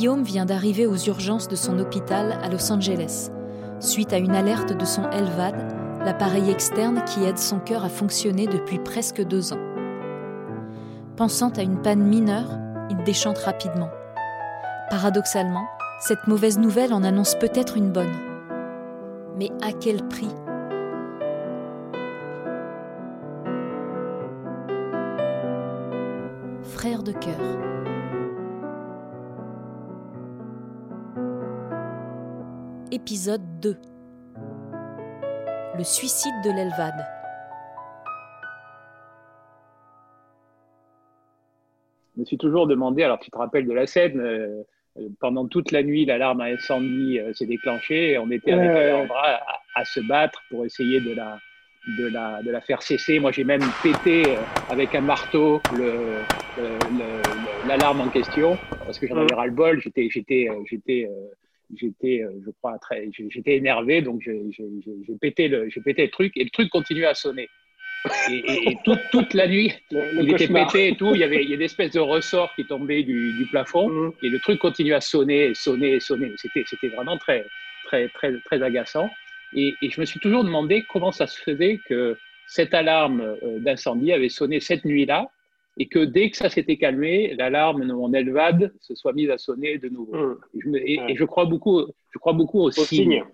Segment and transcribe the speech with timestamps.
[0.00, 3.30] Guillaume vient d'arriver aux urgences de son hôpital à Los Angeles,
[3.80, 5.54] suite à une alerte de son LVAD,
[6.06, 9.60] l'appareil externe qui aide son cœur à fonctionner depuis presque deux ans.
[11.16, 12.48] Pensant à une panne mineure,
[12.88, 13.90] il déchante rapidement.
[14.88, 15.66] Paradoxalement,
[15.98, 18.16] cette mauvaise nouvelle en annonce peut-être une bonne.
[19.36, 20.30] Mais à quel prix?
[26.62, 27.69] Frère de cœur.
[32.92, 33.76] Épisode 2
[35.78, 37.06] Le suicide de l'Elvade.
[42.16, 44.64] Je me suis toujours demandé, alors tu te rappelles de la scène, euh,
[45.20, 49.36] pendant toute la nuit, l'alarme à incendie euh, s'est déclenchée et on était avec Alejandra
[49.36, 51.38] à, à, se battre pour essayer de la,
[51.96, 53.20] de la, de la faire cesser.
[53.20, 55.62] Moi, j'ai même pété euh, avec un marteau
[57.68, 59.80] l'alarme en question parce que j'en avais ras le bol.
[59.80, 61.08] J'étais, j'étais, j'étais
[61.76, 64.40] j'étais, euh, je crois, très, j'étais énervé, donc j'ai
[65.20, 67.48] pété, le, pété le truc et le truc continuait à sonner.
[68.30, 71.14] Et, toute, toute, la nuit, il était pété et tout.
[71.14, 73.90] Il y avait, il y a des espèces de ressorts qui tombaient du, du plafond
[73.90, 74.12] mmh.
[74.22, 76.32] et le truc continuait à sonner, sonner, sonner.
[76.36, 77.44] C'était, c'était vraiment très,
[77.84, 79.10] très, très, très agaçant.
[79.54, 83.58] Et, et, je me suis toujours demandé comment ça se faisait que cette alarme euh,
[83.58, 85.30] d'incendie avait sonné cette nuit-là
[85.78, 89.38] et que dès que ça s'était calmé, l'alarme de mon Elvad se soit mise à
[89.38, 90.14] sonner de nouveau.
[90.54, 90.76] Mmh.
[90.76, 93.24] Et, je crois beaucoup, je crois beaucoup aux, signes.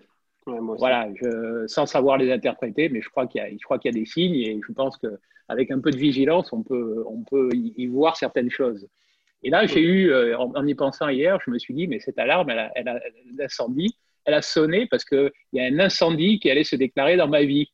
[0.45, 4.35] voilà, je, sans savoir les interpréter, mais je crois qu'il y, y, a des signes
[4.35, 8.51] et je pense qu'avec un peu de vigilance, on peut, on peut y, voir certaines
[8.51, 8.87] choses.
[9.43, 12.17] Et là, j'ai eu, euh, en, y pensant hier, je me suis dit, mais cette
[12.17, 12.99] alarme, elle a, elle a,
[13.37, 17.27] l'incendie, elle a sonné parce qu'il y a un incendie qui allait se déclarer dans
[17.27, 17.71] ma vie.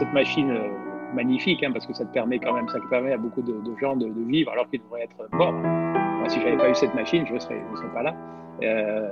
[0.00, 0.68] Cette machine euh,
[1.14, 3.96] magnifique, hein, parce que ça te permet quand même, ça permet à beaucoup de, gens
[3.96, 5.52] de, vivre alors qu'ils devraient être morts.
[5.52, 7.62] Moi, si j'avais pas eu cette machine, je ne serais,
[7.94, 8.14] pas là.
[8.62, 9.08] Euh,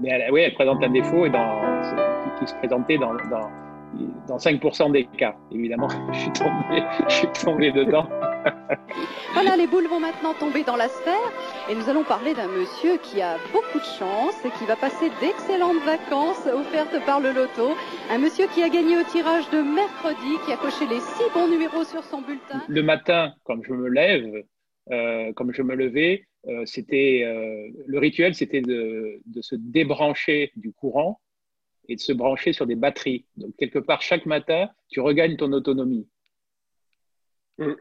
[0.00, 3.12] mais elle, oui, elle présente un défaut et qui, se présentait dans,
[4.28, 5.36] dans 5% des cas.
[5.50, 8.08] Évidemment, je suis tombé, je suis tombé dedans.
[9.34, 11.32] voilà, les boules vont maintenant tomber dans la sphère
[11.70, 15.10] et nous allons parler d'un monsieur qui a beaucoup de chance et qui va passer
[15.20, 17.74] d'excellentes vacances offertes par le loto.
[18.10, 21.48] Un monsieur qui a gagné au tirage de mercredi, qui a coché les six bons
[21.48, 22.62] numéros sur son bulletin.
[22.68, 24.42] Le matin, quand je me lève,
[24.90, 30.50] euh, comme je me levais, euh, c'était euh, le rituel, c'était de, de, se débrancher
[30.56, 31.20] du courant
[31.88, 33.24] et de se brancher sur des batteries.
[33.36, 36.06] Donc quelque part, chaque matin, tu regagnes ton autonomie.
[37.58, 37.72] Mm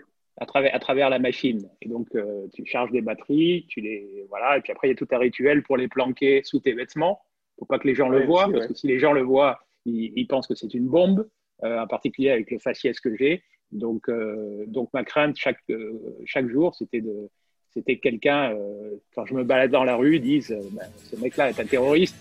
[0.42, 1.70] à travers, à travers la machine.
[1.82, 4.26] Et donc, euh, tu charges des batteries, tu les.
[4.30, 6.74] Voilà, et puis après, il y a tout un rituel pour les planquer sous tes
[6.74, 7.22] vêtements,
[7.58, 10.26] pour pas que les gens le voient, parce que si les gens le voient, ils,
[10.28, 11.28] pensent que c'est une bombe,
[11.64, 13.44] euh, en particulier avec le faciès que j'ai.
[13.72, 15.62] Donc, euh, donc, ma crainte chaque,
[16.26, 17.30] chaque jour, c'était de.
[17.74, 18.54] C'était quelqu'un,
[19.16, 22.18] quand je me balade dans la rue, disent ben, ce mec-là est un terroriste.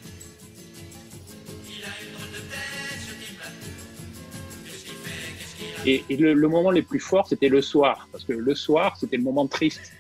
[5.87, 9.23] Et, le, moment le plus fort, c'était le soir, parce que le soir, c'était le
[9.23, 9.93] moment triste.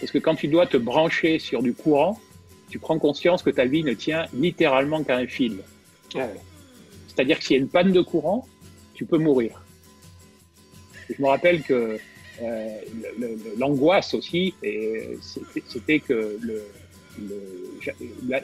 [0.00, 2.20] Parce que quand tu dois te brancher sur du courant,
[2.68, 5.58] tu prends conscience que ta vie ne tient littéralement qu'à un fil.
[6.10, 8.46] C'est-à-dire que s'il y a une panne de courant,
[8.94, 9.62] tu peux mourir.
[11.08, 11.98] je me rappelle que
[12.42, 12.68] euh,
[13.56, 14.54] l'angoisse aussi,
[15.66, 16.62] c'était que le,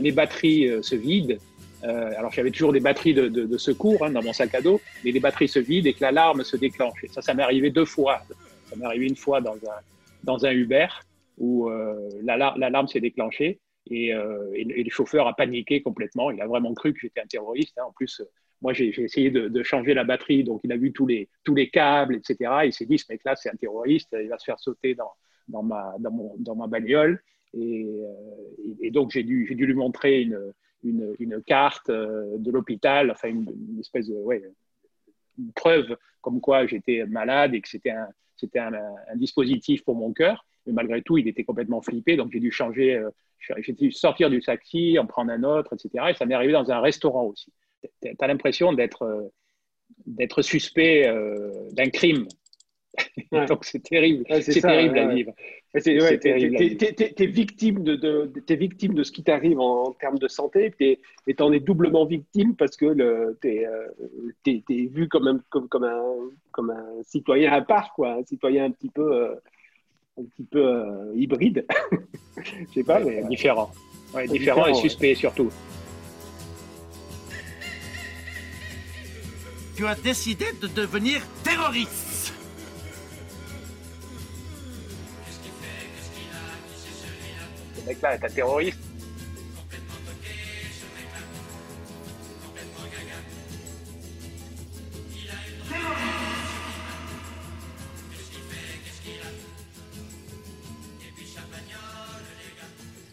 [0.01, 1.39] les batteries euh, se vident
[1.85, 5.11] euh, alors j'avais toujours des batteries de, secours hein, dans mon sac à dos, mais
[5.11, 7.05] les batteries se vident et que l'alarme se déclenche.
[7.05, 8.23] Et ça, ça m'est arrivé deux fois.
[8.67, 9.81] Ça m'est arrivé une fois dans un,
[10.23, 10.87] dans un Uber
[11.37, 13.61] où euh, l'alarme s'est déclenchée
[13.93, 16.31] euh, et, le chauffeur a paniqué complètement.
[16.31, 17.77] Il a vraiment cru que j'étais un terroriste.
[17.79, 17.85] Hein.
[17.89, 18.23] En plus,
[18.63, 21.69] moi, j'ai essayé de, changer la batterie, donc il a vu tous les, tous les
[21.69, 22.51] câbles, etc.
[22.65, 25.13] Il s'est dit, ce mec-là, c'est un terroriste, il va se faire sauter dans,
[25.49, 27.23] dans, ma, dans, mon, dans ma bagnole.
[27.53, 28.01] Et,
[28.81, 30.53] et donc, j'ai dû, dû lui montrer une,
[30.85, 34.43] une, carte euh, de l'hôpital, enfin une, espèce de ouais,
[35.39, 38.73] une preuve comme quoi j'étais malade et que c'était un, c'était un,
[39.17, 40.47] dispositif pour mon cœur.
[40.67, 43.11] Mais malgré tout, il était complètement flippé, donc j'ai dû changer, euh,
[43.59, 46.07] j'ai dû sortir du taxi, en prendre un autre, etc.
[46.11, 47.53] Et ça m'est arrivé dans un restaurant aussi.
[48.03, 49.29] Tu as l'impression d'être, euh,
[50.07, 51.13] d'être suspect
[51.73, 52.27] d'un crime.
[53.49, 55.33] Donc c'est terrible, c'est terrible à vivre.
[55.83, 60.73] Tu es, victime de, de, es victime de ce qui t'arrive en, termes de santé,
[60.79, 63.67] et tu en es doublement victime parce que tu es,
[64.47, 66.03] es, vu comme un, comme, comme, un,
[66.53, 69.13] comme un citoyen à part, quoi, un citoyen un petit peu.
[69.13, 69.35] Euh,
[70.17, 71.67] un petit peu euh, hybride.
[72.37, 73.25] Je sais pas, mais.
[73.25, 73.73] Différent.
[74.15, 75.51] Ouais, différent, et suspect surtout.
[79.77, 82.14] Tu as décidé de devenir terroriste.
[88.05, 88.79] Un terroriste.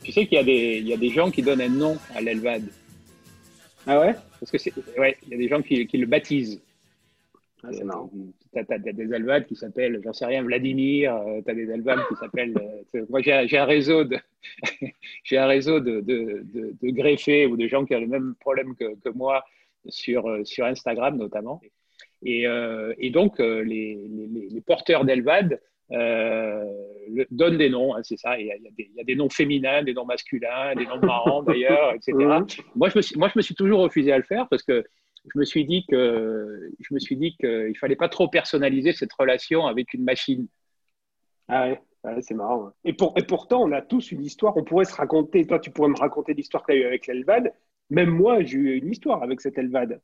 [0.04, 1.98] Tu sais qu'il y, a des, il y a des gens qui donnent un nom
[2.14, 2.64] à l'Elvad.
[3.88, 4.14] Ah ouais?
[4.42, 6.60] Parce que c'est, ouais, il y a des gens qui, qui le baptisent.
[7.64, 8.10] Ah, c'est marrant.
[8.54, 11.20] Tu as, des Elvades qui s'appellent, j'en sais rien, Vladimir.
[11.46, 12.56] tu as des Elvades qui s'appellent.
[12.96, 14.18] euh, moi, j'ai, un réseau de,
[15.32, 18.76] un réseau de, de, de, de greffés ou de gens qui ont le même problème
[18.76, 19.44] que, que moi
[19.88, 21.62] sur, euh, sur Instagram notamment.
[22.24, 25.60] Et, euh, et donc, euh, les, les, les porteurs d'Elvad
[25.92, 26.64] euh,
[27.10, 28.40] le- donnent des noms, hein, c'est ça.
[28.40, 30.86] Il y, a, y des, il y a des noms féminins, des noms masculins, des
[30.86, 32.14] noms marrants d'ailleurs, etc.
[32.76, 34.84] Moi, je me suis, moi, je me suis toujours refusé à le faire parce que
[35.26, 39.14] je me suis dit que je me suis dit qu'il fallait pas trop personnaliser cette
[39.14, 40.48] relation avec une machine.
[41.48, 41.70] Ah
[42.04, 42.72] ouais, c'est marrant.
[42.84, 44.58] Et, pour, et pourtant, on a tous une histoire.
[44.58, 45.46] On pourrait se raconter.
[45.46, 47.54] Toi, tu pourrais me raconter l'histoire que tu as eue avec l'Elvad.
[47.90, 50.02] Même moi, j'ai eu une histoire avec cette Elvad.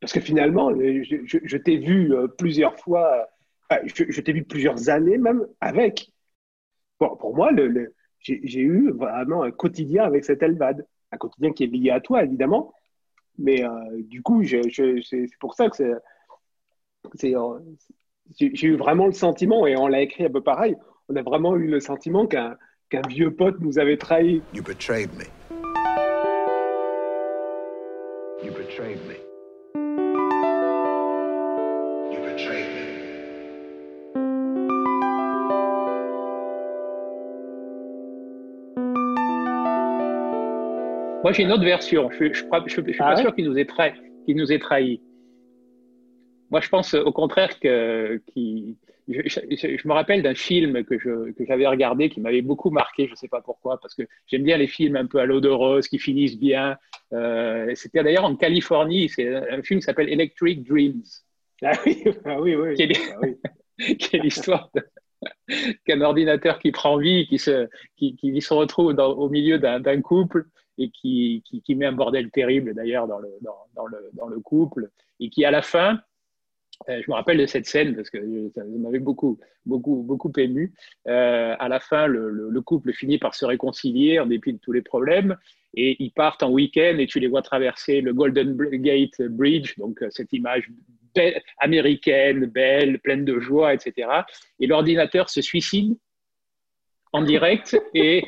[0.00, 3.26] Parce que finalement, euh, je, t'ai vu euh, plusieurs fois.
[3.72, 6.12] euh, je, je t'ai vu plusieurs années même avec.
[7.00, 10.86] Bon, pour moi, le, j'ai eu vraiment un quotidien avec cette Elvad.
[11.10, 12.74] Un quotidien qui est lié à toi, évidemment.
[13.38, 13.70] Mais euh,
[14.02, 17.58] du coup, c'est pour ça que euh,
[18.34, 20.76] J'ai eu vraiment le sentiment, et on l'a écrit un peu pareil,
[21.08, 22.56] on a vraiment eu le sentiment qu'un
[22.90, 24.42] qu'un vieux pote nous avait trahis.
[24.54, 25.24] You betrayed me.
[28.42, 29.37] You betrayed me.
[41.28, 42.08] Moi, j'ai une autre version.
[42.10, 42.64] Je ne suis pas,
[43.00, 43.92] Ah ouais sûr qu'il nous ait trahi.
[44.28, 44.98] nous ait.
[46.50, 50.94] Moi, je pense au contraire que, je, je- je me rappelle d'un film que,
[51.46, 53.04] j'avais regardé qui m'avait beaucoup marqué.
[53.04, 55.40] Je ne sais pas pourquoi, parce que j'aime bien les films un peu à l'eau
[55.42, 56.78] de rose qui finissent bien.
[57.12, 59.10] Euh, c'était d'ailleurs en Californie.
[59.10, 61.02] C'est un film qui s'appelle Electric Dreams,
[61.62, 62.72] Ah oui, ah oui, oui.
[62.74, 63.36] Qui est- Ah oui.
[63.98, 64.86] qui est l'histoire de-
[65.84, 70.00] qu'un ordinateur qui prend vie, qui se, qui, qui se retrouve dans- au milieu d'un
[70.00, 70.46] couple
[70.78, 73.28] et qui, qui, qui met un bordel terrible d'ailleurs dans le,
[73.74, 74.90] dans, le, dans le couple
[75.20, 76.00] et qui à la fin,
[76.88, 80.72] euh, je me rappelle de cette scène parce que ça m'avait beaucoup, beaucoup, beaucoup ému.
[81.08, 84.58] Euh, à la fin, le, le, le couple finit par se réconcilier en dépit de
[84.58, 85.36] tous les problèmes
[85.74, 90.02] et ils partent en week-end et tu les vois traverser le Golden Gate Bridge, donc
[90.02, 90.70] euh, cette image
[91.58, 94.08] américaine, belle, pleine de joie, etc.
[94.60, 95.96] Et l'ordinateur se suicide
[97.12, 98.24] en direct et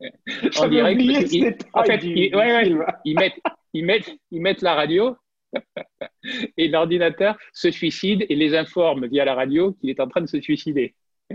[0.58, 0.98] en direct.
[0.98, 2.84] détail en fait, du- il- du ouais, ouais, film.
[3.04, 3.40] ils mettent,
[3.74, 5.16] ils mettent, ils mettent la radio
[6.56, 10.26] et l'ordinateur se suicide et les informe via la radio qu'il est en train de
[10.26, 10.94] se suicider.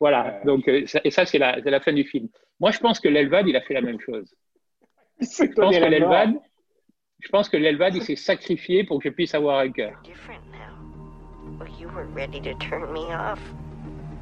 [0.00, 0.40] voilà.
[0.40, 0.44] Euh.
[0.44, 2.28] Donc, euh, et ça, c'est la, c'est la fin du film.
[2.60, 4.34] Moi, je pense que l'Elvad, il a fait la même chose.
[5.20, 6.34] Je pense que l'Elvad,
[7.20, 10.02] je pense que l'Elvad, il s'est sacrifié pour que je puisse avoir un cœur.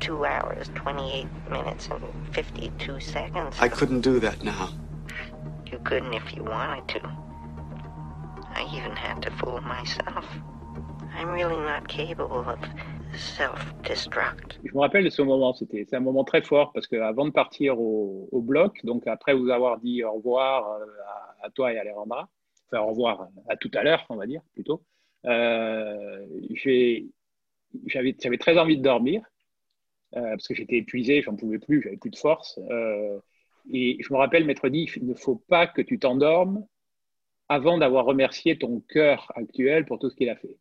[0.02, 2.02] Two hours, 28 minutes, and
[2.34, 3.56] 52 seconds.
[3.60, 4.70] I couldn't do that now.
[5.70, 7.00] You couldn't if you wanted to.
[8.56, 10.26] I even had to fool myself.
[11.14, 12.58] I'm really not capable of
[13.14, 14.58] self-destruct.
[14.64, 17.30] Je me rappelle de ce moment, c'était c'est un moment très fort parce qu'avant de
[17.30, 21.72] partir au, au bloc, donc après vous avoir dit au revoir euh, à, à toi
[21.72, 22.28] et à Alejandra,
[22.66, 24.82] enfin au revoir à tout à l'heure, on va dire plutôt,
[25.26, 26.26] euh,
[27.86, 29.22] j'avais très envie de dormir
[30.12, 32.58] parce que j'étais épuisé, j'en pouvais plus, j'avais plus de force.
[32.70, 33.18] euh,
[33.72, 36.66] et je me rappelle m'être dit, il ne faut pas que tu t'endormes
[37.48, 40.58] avant d'avoir remercié ton cœur actuel pour tout ce qu'il a fait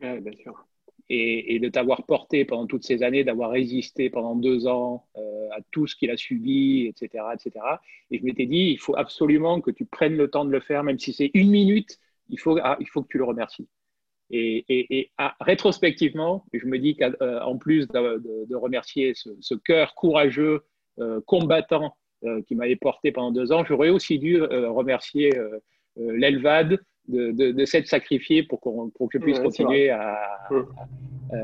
[0.00, 0.66] Ouais, bien sûr.
[1.08, 5.48] et, et de t'avoir porté pendant toutes ces années, d'avoir résisté pendant deux ans euh,
[5.52, 7.82] à tout ce qu'il a subi, etc., etc.
[8.10, 10.84] Et je m'étais dit, il faut absolument que tu prennes le temps de le faire,
[10.84, 13.68] même si c'est une minute, il faut, ah, il faut que tu le remercies.
[14.32, 19.30] Et, et- et, ah, rétrospectivement, je me dis qu'en plus de, de- de remercier ce,
[19.40, 20.60] ce cœur courageux,
[21.00, 21.94] euh, combattant
[22.24, 25.58] euh, qui m'avait porté pendant deux ans, j'aurais aussi dû euh, remercier euh,
[25.98, 28.68] euh, l'Elvad de, de, de s'être sacrifié pour, que
[29.12, 30.48] je puisse Ouais, continuer à, à-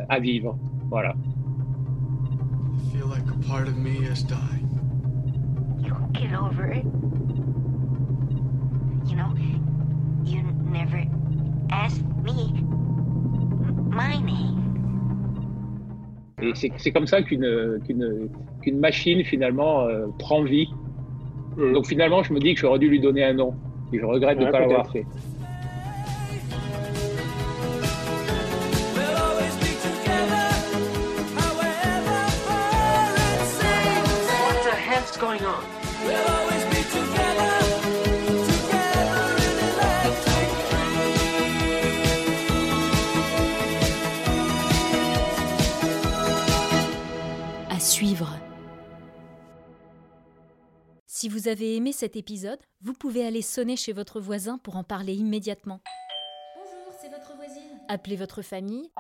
[0.09, 0.57] à vivre.
[0.91, 1.15] Voilà.
[1.17, 4.65] I feel like a part of me has died.
[5.81, 6.85] You'll get over it.
[9.09, 9.33] You know,
[10.25, 11.05] you never
[12.25, 12.33] me
[13.91, 14.57] my name.
[16.43, 18.29] Et c'est c'est comme ça qu'une qu'une
[18.63, 20.69] qu'une machine finalement euh, prend vie.
[21.57, 21.73] Mm.
[21.73, 23.55] Donc finalement, je me dis que j'aurais dû lui donner un nom.
[23.93, 25.07] Et je regrette de ne pas l'avoir fait.
[34.45, 35.76] What the hell's going on?
[51.19, 54.85] Si vous avez aimé cet épisode, vous pouvez aller sonner chez votre voisin pour en
[54.85, 55.81] parler immédiatement.
[56.55, 57.81] Bonjour, c'est votre voisine.
[57.89, 58.91] Appelez votre famille,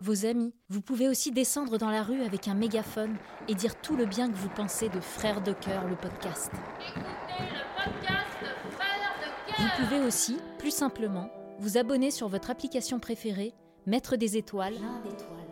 [0.00, 0.54] vos amis.
[0.70, 4.30] Vous pouvez aussi descendre dans la rue avec un mégaphone et dire tout le bien
[4.30, 6.50] que vous pensez de Frères de cœur, le podcast.
[9.58, 13.52] Vous pouvez aussi, plus simplement, vous abonner sur votre application préférée,
[13.84, 14.78] mettre des étoiles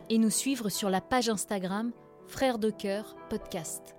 [0.09, 1.93] et nous suivre sur la page Instagram
[2.27, 3.96] Frères de cœur podcast.